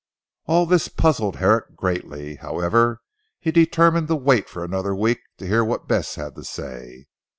[0.47, 2.37] All this puzzled Herrick greatly.
[2.37, 3.01] However,
[3.39, 7.05] he determined to wait for another week to hear what Bess had to say.